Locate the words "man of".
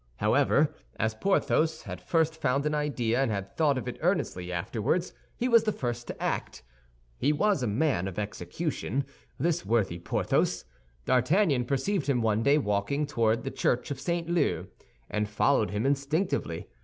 7.67-8.17